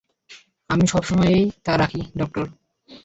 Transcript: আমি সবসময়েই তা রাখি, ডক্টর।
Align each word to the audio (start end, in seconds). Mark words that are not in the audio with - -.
আমি 0.69 0.85
সবসময়েই 0.87 1.43
তা 1.65 1.73
রাখি, 1.77 2.01
ডক্টর। 2.17 2.45